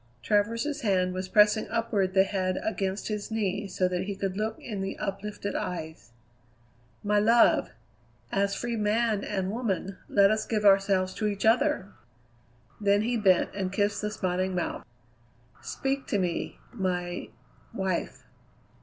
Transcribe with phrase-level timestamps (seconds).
[0.23, 4.57] Travers's hand was pressing upward the head against his knee so that he could look
[4.59, 6.11] in the uplifted eyes.
[7.03, 7.69] "My love!
[8.31, 11.91] as free man and woman, let us give ourselves to each other!"
[12.79, 14.83] Then he bent and kissed the smiling mouth.
[15.61, 17.29] "Speak to me, my
[17.71, 18.23] wife."